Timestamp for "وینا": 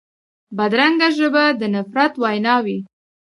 2.21-2.55